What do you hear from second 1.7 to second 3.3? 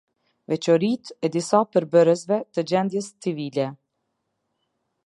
përbërësve të gjendjes